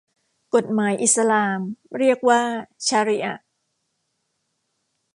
[0.55, 1.59] กฎหมายอิสลาม
[1.97, 2.41] เรียกว่า
[2.87, 3.43] ชาริอะฮ์